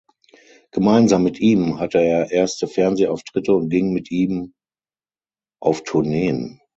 [0.71, 4.55] Gemeinsam mit ihm hatte er erste Fernsehauftritte und ging mit ihm
[5.61, 6.59] auf Tourneen.